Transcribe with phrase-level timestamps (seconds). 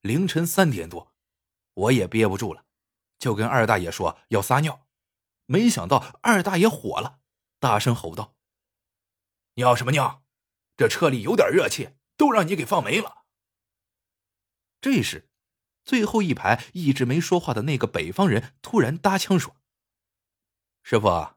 [0.00, 1.12] 凌晨三点多，
[1.74, 2.64] 我也憋不住了，
[3.18, 4.86] 就跟二大爷说要撒尿。
[5.46, 7.20] 没想到二大爷火了，
[7.58, 8.34] 大声吼道
[9.54, 10.22] ：“尿什么尿？
[10.76, 13.24] 这车里有点热气，都让你给放没了。”
[14.80, 15.28] 这时，
[15.84, 19.56] 最后一排一直没说话的那个北方人突然搭腔说
[20.82, 21.34] ：“师傅，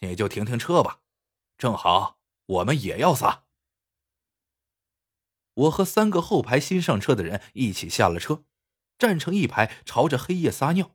[0.00, 1.00] 你就停停车吧，
[1.56, 3.44] 正好我们也要撒。”
[5.56, 8.44] 我和三个后排新上车的人一起下了车，
[8.98, 10.94] 站成一排，朝着黑夜撒尿。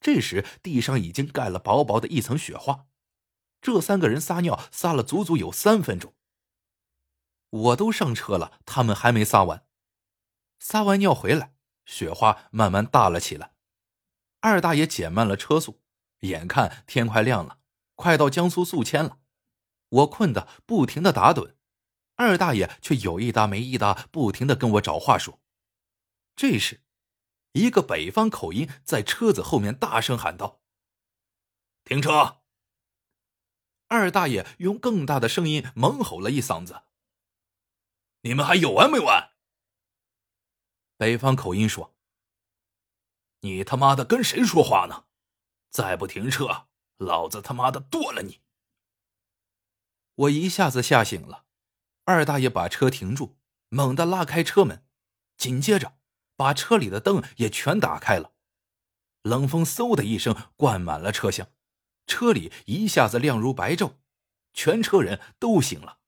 [0.00, 2.86] 这时地上已经盖了薄薄的一层雪花，
[3.60, 6.14] 这三个人撒尿撒了足足有三分钟。
[7.50, 9.66] 我都上车了，他们还没撒完。
[10.58, 13.52] 撒完尿回来，雪花慢慢大了起来。
[14.40, 15.82] 二大爷减慢了车速，
[16.20, 17.58] 眼看天快亮了，
[17.94, 19.18] 快到江苏宿迁了。
[19.88, 21.54] 我困得不停的打盹。
[22.16, 25.40] 二大爷却有一搭没一搭，不停的跟我找话说。
[26.34, 26.82] 这时，
[27.52, 30.60] 一个北方口音在车子后面大声喊道
[31.84, 32.42] ：“停车！”
[33.88, 36.82] 二大爷用更大的声音猛吼了一嗓子
[38.22, 39.32] ：“你们还有完没完？”
[40.98, 41.94] 北方口音说
[43.40, 45.06] ：“你他妈的跟谁说话呢？
[45.70, 48.42] 再不停车，老子他妈的剁了你！”
[50.16, 51.45] 我一下子吓醒了。
[52.06, 53.36] 二大爷把车停住，
[53.68, 54.86] 猛地拉开车门，
[55.36, 55.98] 紧接着
[56.36, 58.32] 把车里的灯也全打开了。
[59.22, 61.48] 冷风嗖的一声灌满了车厢，
[62.06, 63.94] 车里一下子亮如白昼，
[64.52, 65.98] 全车人都醒了。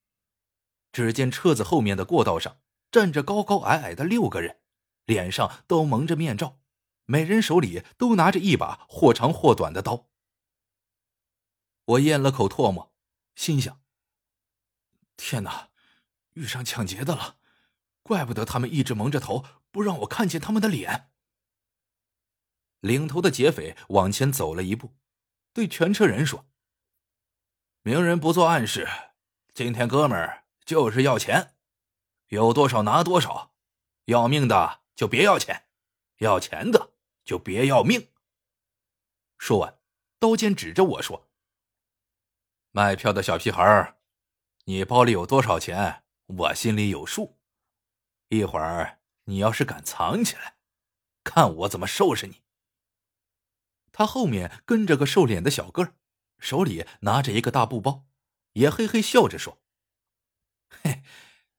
[0.92, 2.60] 只见车子后面的过道上
[2.92, 4.60] 站着高高矮矮的六个人，
[5.04, 6.60] 脸上都蒙着面罩，
[7.06, 10.08] 每人手里都拿着一把或长或短的刀。
[11.84, 12.94] 我咽了口唾沫，
[13.34, 13.80] 心想：
[15.16, 15.70] 天哪！
[16.38, 17.36] 遇上抢劫的了，
[18.02, 21.10] 怪不得他们一直蒙着头，不让我看见他们的脸。
[22.80, 24.94] 领头的劫匪往前走了一步，
[25.52, 26.46] 对全车人说
[27.82, 28.88] ：“明人不做暗事，
[29.52, 31.56] 今天哥们儿就是要钱，
[32.28, 33.52] 有多少拿多少，
[34.04, 35.66] 要命的就别要钱，
[36.18, 36.92] 要钱的
[37.24, 38.12] 就别要命。”
[39.38, 39.80] 说完，
[40.20, 41.28] 刀尖指着我说
[42.70, 43.96] ：“卖票的小屁孩，
[44.66, 47.38] 你包里有多少钱？”我心里有数，
[48.28, 50.58] 一会儿你要是敢藏起来，
[51.24, 52.42] 看我怎么收拾你。
[53.92, 55.94] 他后面跟着个瘦脸的小个儿，
[56.38, 58.06] 手里拿着一个大布包，
[58.52, 59.62] 也嘿嘿笑着说
[60.68, 61.02] ：“嘿，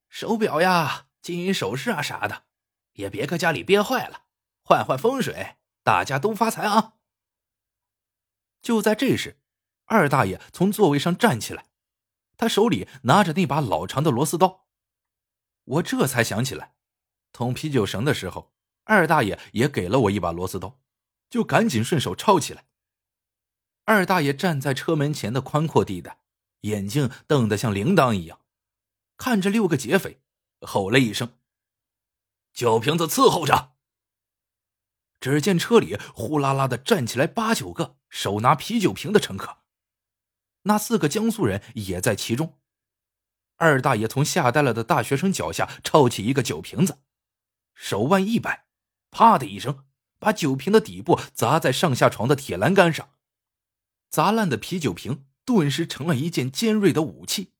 [0.07, 2.45] 手表呀、金银首饰啊啥的，
[2.93, 4.27] 也别搁家里憋坏了，
[4.61, 6.93] 换换风水，大家都发财啊。”
[8.61, 9.39] 就在这时，
[9.85, 11.68] 二大爷从座位上站起来。
[12.39, 14.65] 他手里拿着那把老长的螺丝刀，
[15.65, 16.73] 我这才想起来，
[17.33, 18.53] 捅啤酒绳的时候，
[18.85, 20.79] 二大爷也给了我一把螺丝刀，
[21.29, 22.63] 就赶紧顺手抄起来。
[23.83, 26.21] 二大爷站在车门前的宽阔地带，
[26.61, 28.39] 眼睛瞪得像铃铛一样，
[29.17, 30.21] 看着六个劫匪，
[30.61, 31.33] 吼了一声
[32.53, 33.73] ：“酒瓶子伺候着！”
[35.19, 39.58] 只见车里呼啦啦的站起来八九个手拿啤酒瓶的乘客。
[40.69, 42.59] 那四个江苏人也在其中。
[43.57, 46.99] 二大爷从吓呆了的大学生脚下抄起一个酒瓶子，
[47.73, 48.67] 手腕一摆，
[49.09, 49.83] 啪的一声，
[50.19, 53.09] 把酒瓶的底部砸在上下床的铁栏杆上。
[54.11, 57.53] 砸烂的啤酒瓶顿时成了一件尖锐的武器。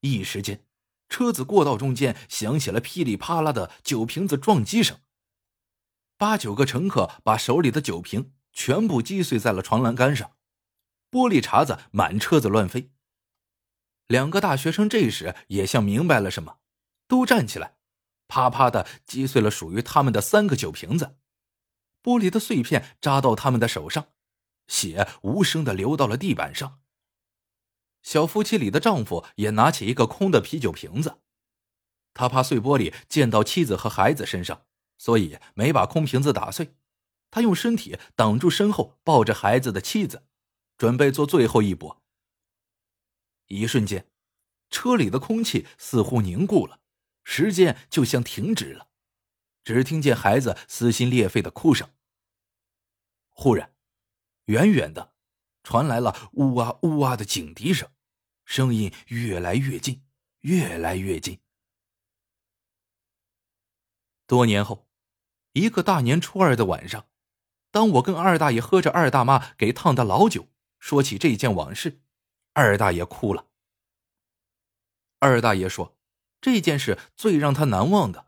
[0.00, 0.66] 一时间，
[1.08, 4.98] 车子过道中间响起了噼里啪啦的酒瓶子撞击声。
[6.18, 10.32] 八九个乘客把手里的酒瓶全部击碎在了床栏杆上。
[11.14, 12.90] 玻璃碴子满车子乱飞。
[14.08, 16.58] 两个大学生这时也像明白了什么，
[17.06, 17.76] 都站起来，
[18.26, 21.16] 啪啪的击碎了属于他们的三个酒瓶子，
[22.02, 24.08] 玻璃的碎片扎到他们的手上，
[24.66, 26.80] 血无声的流到了地板上。
[28.02, 31.20] 小夫妻里的丈夫也拿起一个空的啤酒瓶子，
[32.12, 34.66] 他怕碎玻璃溅到妻子和孩子身上，
[34.98, 36.74] 所以没把空瓶子打碎，
[37.30, 40.26] 他用身体挡住身后抱着孩子的妻子。
[40.76, 42.02] 准备做最后一搏。
[43.46, 44.10] 一瞬间，
[44.70, 46.80] 车里的空气似乎凝固了，
[47.22, 48.88] 时间就像停止了，
[49.62, 51.90] 只听见孩子撕心裂肺的哭声。
[53.28, 53.74] 忽然，
[54.46, 55.14] 远远的
[55.62, 57.90] 传来了呜啊呜啊的警笛声，
[58.44, 60.02] 声音越来越近，
[60.40, 61.40] 越来越近。
[64.26, 64.88] 多年后，
[65.52, 67.06] 一个大年初二的晚上，
[67.70, 70.48] 当我跟二大爷喝着二大妈给烫的老酒。
[70.84, 72.02] 说起这件往事，
[72.52, 73.46] 二大爷哭了。
[75.18, 75.96] 二大爷说，
[76.42, 78.26] 这件事最让他难忘的，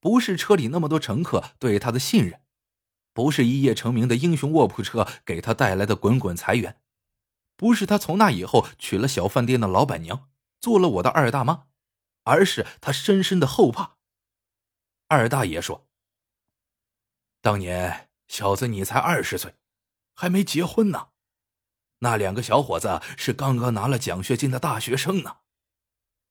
[0.00, 2.40] 不是车里那么多乘客对他的信任，
[3.12, 6.80] 不是一夜成名的英雄卧铺车给他带来的滚滚财源，
[7.58, 10.30] 不是他从那以后娶了小饭店的老板娘，
[10.60, 11.66] 做了我的二大妈，
[12.22, 13.98] 而是他深深的后怕。
[15.08, 15.86] 二大爷说
[17.42, 19.56] ：“当年小子你才二十岁，
[20.14, 21.10] 还没结婚呢，
[22.02, 25.38] 那两个小伙子是刚刚拿了奖学金的大学生呢，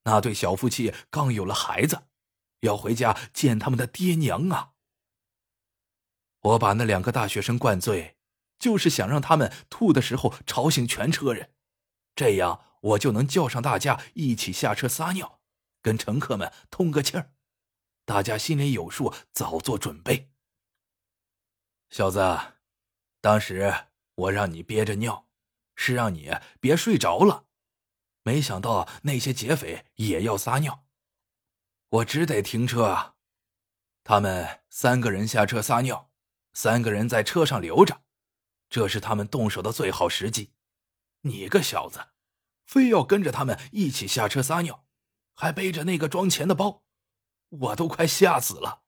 [0.04, 2.04] 那对小夫妻刚有了孩子。”
[2.62, 4.74] 要回家见他们的爹娘啊！
[6.42, 8.18] 我把那两个大学生灌醉，
[8.60, 11.56] 就是想让他们吐的时候吵醒全车人，
[12.14, 15.40] 这样我就能叫上大家一起下车撒尿，
[15.82, 17.32] 跟乘客们通个气儿，
[18.06, 20.30] 大家心里有数，早做准备。
[21.90, 22.20] 小子，
[23.22, 23.74] 当时
[24.14, 25.26] 我让你憋着尿，
[25.76, 27.46] 是让你别睡着了，
[28.24, 30.86] 没想到那些劫匪也要撒尿。
[31.90, 33.16] 我只得停车啊！
[34.04, 36.12] 他们三个人下车撒尿，
[36.54, 38.02] 三个人在车上留着，
[38.70, 40.54] 这是他们动手的最好时机。
[41.22, 42.08] 你个小子，
[42.66, 44.86] 非要跟着他们一起下车撒尿，
[45.34, 46.84] 还背着那个装钱的包，
[47.50, 48.84] 我都快吓死了。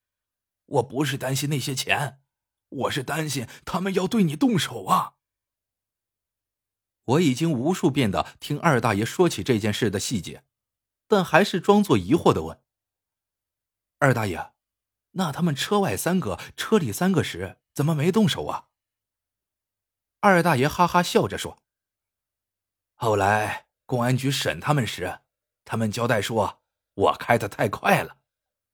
[0.65, 2.21] 我不是担心那些钱，
[2.69, 5.15] 我是担心他们要对你动手啊！
[7.05, 10.44] 我已经无数遍的听二大爷说起这件事的细节，
[11.07, 12.59] 但还是装作疑惑的问。
[14.00, 14.53] 二大爷，
[15.11, 18.67] 那他们车外三个，车里三个时，怎么没动手啊？
[20.21, 21.61] 二大爷哈哈笑着说
[22.95, 25.19] ：“后来公安局审他们时，
[25.65, 26.61] 他们交代说，
[26.94, 28.17] 我开的太快了，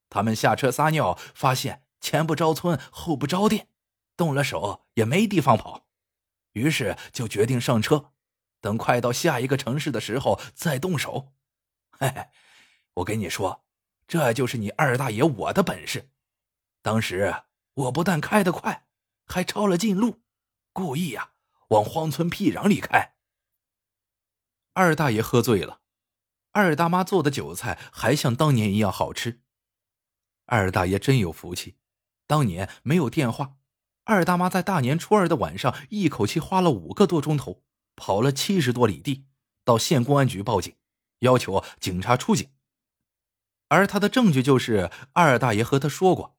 [0.09, 3.67] 他们下车撒尿，发现前不着村后不着店，
[4.15, 5.87] 动了手也没地方跑，
[6.53, 8.11] 于是就决定上车，
[8.61, 11.33] 等快到下一个城市的时候再动手。
[11.91, 12.27] 嘿嘿，
[12.95, 13.65] 我跟你说。”
[14.09, 16.09] 这就是你二大爷我的本事。
[16.81, 17.43] 当时
[17.75, 18.87] 我不但开得快，
[19.27, 20.23] 还抄了近路，
[20.73, 21.33] 故意呀
[21.67, 23.13] 往荒村僻壤里开。
[24.73, 25.81] 二大爷喝醉了，
[26.53, 29.43] 二大妈做的酒菜还像当年一样好吃。
[30.47, 31.77] 二大爷真有福气，
[32.25, 33.57] 当年没有电话，
[34.05, 37.61] 二大妈在大年初二的晚上一口气花了五个多钟头，
[37.99, 39.25] 跑了七十多里地，
[39.65, 40.73] 到县公安局报警，
[41.19, 42.49] 要求警察出警。
[43.67, 46.37] 而他的证据就是二大爷和他说过，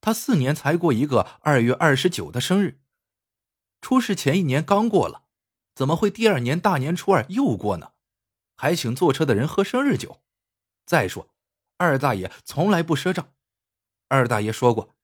[0.00, 2.80] 他四年才过一个二月二十九的生日，
[3.82, 5.24] 出事前一年刚过了，
[5.74, 7.92] 怎么会第二年大年初二又过呢？
[8.56, 10.22] 还请坐车的人喝生日酒。
[10.86, 11.28] 再说，
[11.76, 13.32] 二大爷从来不赊账。
[14.08, 14.96] 二大爷说过，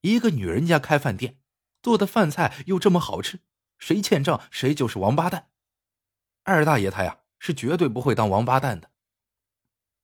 [0.00, 1.38] 一个女人家开饭店，
[1.82, 3.40] 做的饭菜又这么好吃，
[3.78, 5.51] 谁欠账谁就是王八蛋。
[6.44, 8.90] 二大爷他呀是绝对不会当王八蛋的。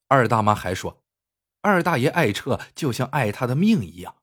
[0.06, 1.04] 二大妈还说。
[1.60, 4.22] 二大爷爱车就像爱他的命一样，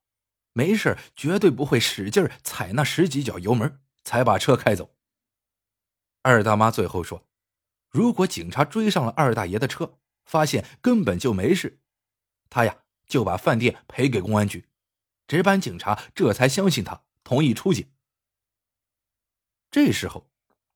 [0.53, 4.95] 没事绝对不会使劲踩那十几脚油门才把车开走。
[6.21, 7.27] 二大妈最后说
[7.91, 11.81] ：“如果警察追上了二大爷的车，发现根本就没事，
[12.49, 14.69] 他呀就把饭店赔给公安局，
[15.27, 17.91] 值班警察这才相信他，同意出警。”
[19.69, 20.31] 这时候，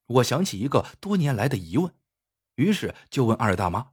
[0.10, 1.94] 我想起一个多年来的疑问，
[2.56, 3.92] 于是就问二大妈。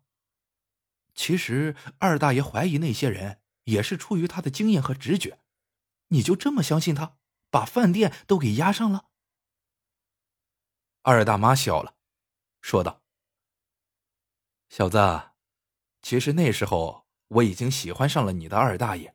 [1.15, 5.41] 其实二大爷怀疑那些人也是出于他的经验和直觉，
[6.09, 7.17] 你就这么相信他，
[7.51, 9.07] 把饭店都给押上了？
[11.03, 11.97] 二大妈笑了，
[12.61, 13.03] 说道
[14.69, 15.31] ：“小子，
[16.03, 19.15] 其实那时候我已经喜欢上了你的二大爷，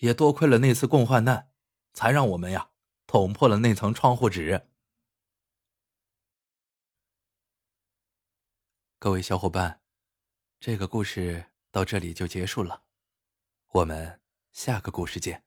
[0.00, 1.50] 也多亏了那次共患难，
[1.92, 2.70] 才让我们呀
[3.06, 4.68] 捅破了那层窗户纸。”
[9.04, 9.82] 各位小伙伴。
[10.58, 12.84] 这个故事到这里就结束了，
[13.72, 15.43] 我们下个故事见。